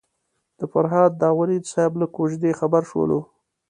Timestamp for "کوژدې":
2.15-2.51